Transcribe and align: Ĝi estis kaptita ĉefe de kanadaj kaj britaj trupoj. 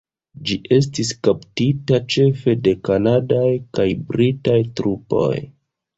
Ĝi 0.49 0.55
estis 0.77 1.11
kaptita 1.27 1.99
ĉefe 2.15 2.57
de 2.69 2.75
kanadaj 2.89 3.47
kaj 3.79 3.87
britaj 4.09 4.61
trupoj. 4.81 5.33